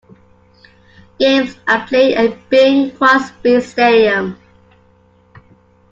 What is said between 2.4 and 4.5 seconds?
Bing Crosby Stadium.